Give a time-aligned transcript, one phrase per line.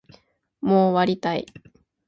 [0.61, 1.45] もう終わりたい